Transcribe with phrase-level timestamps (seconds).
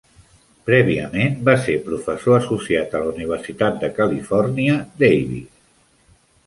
[0.69, 5.55] Prèviament, va ser professor associat a la Universitat de Califòrnia, Davis.